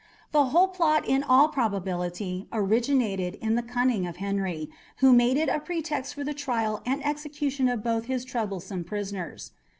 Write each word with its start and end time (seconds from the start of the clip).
The 0.31 0.45
whole 0.45 0.69
plot 0.69 1.07
in 1.07 1.21
all 1.21 1.49
probability 1.49 2.47
originated 2.51 3.35
in 3.35 3.53
the 3.53 3.61
cunning 3.61 4.07
of 4.07 4.15
Henry, 4.17 4.67
who 4.97 5.13
made 5.13 5.37
it 5.37 5.47
a 5.47 5.59
pretext 5.59 6.15
for 6.15 6.23
the 6.23 6.33
trial 6.33 6.81
and 6.87 7.05
execution 7.05 7.69
of 7.69 7.83
both 7.83 8.05
his 8.05 8.25
troublesome 8.25 8.83
prisoners. 8.83 9.51